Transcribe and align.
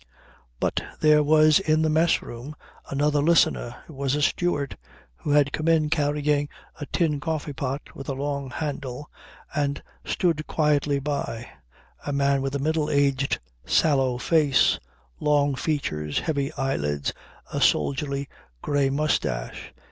But 0.59 0.81
there 0.99 1.21
was 1.21 1.59
in 1.59 1.83
the 1.83 1.89
mess 1.91 2.23
room 2.23 2.55
another 2.89 3.21
listener. 3.21 3.83
It 3.87 3.91
was 3.91 4.15
the 4.15 4.23
steward, 4.23 4.75
who 5.17 5.29
had 5.29 5.53
come 5.53 5.67
in 5.67 5.91
carrying 5.91 6.49
a 6.79 6.87
tin 6.87 7.19
coffee 7.19 7.53
pot 7.53 7.95
with 7.95 8.09
a 8.09 8.15
long 8.15 8.49
handle, 8.49 9.11
and 9.53 9.83
stood 10.03 10.47
quietly 10.47 10.97
by: 10.97 11.45
a 12.03 12.11
man 12.11 12.41
with 12.41 12.55
a 12.55 12.57
middle 12.57 12.89
aged, 12.89 13.39
sallow 13.63 14.17
face, 14.17 14.79
long 15.19 15.53
features, 15.53 16.17
heavy 16.17 16.51
eyelids, 16.53 17.13
a 17.53 17.61
soldierly 17.61 18.27
grey 18.63 18.89
moustache. 18.89 19.71